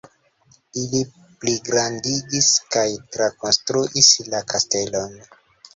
Ili 0.83 1.01
pligrandigis 1.43 2.49
kaj 2.77 2.89
trakonstruis 3.17 4.13
la 4.35 4.45
kastelon. 4.53 5.21